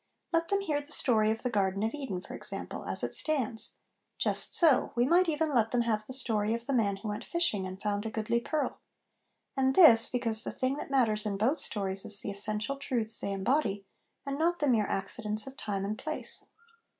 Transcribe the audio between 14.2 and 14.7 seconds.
and not the